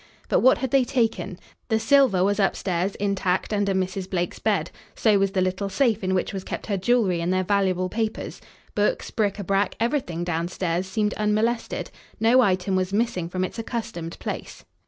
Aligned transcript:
But 0.29 0.39
what 0.39 0.57
had 0.57 0.71
they 0.71 0.83
taken? 0.83 1.37
The 1.69 1.77
silver 1.79 2.23
was 2.23 2.39
upstairs, 2.39 2.95
intact, 2.95 3.53
under 3.53 3.75
Mrs. 3.75 4.09
Blake's 4.09 4.39
bed; 4.39 4.71
so 4.95 5.19
was 5.19 5.29
the 5.33 5.43
little 5.43 5.69
safe 5.69 6.03
in 6.03 6.15
which 6.15 6.33
was 6.33 6.43
kept 6.43 6.65
her 6.65 6.75
jewelry 6.77 7.21
and 7.21 7.31
their 7.31 7.43
valuable 7.43 7.87
papers. 7.87 8.41
Books, 8.73 9.11
bric 9.11 9.35
à 9.35 9.45
brac, 9.45 9.75
everything 9.79 10.23
down 10.23 10.47
stairs 10.47 10.87
seemed 10.87 11.13
unmolested. 11.17 11.91
No 12.19 12.41
item 12.41 12.75
was 12.75 12.91
missing 12.91 13.29
from 13.29 13.43
its 13.43 13.59
accustomed 13.59 14.17
place. 14.17 14.65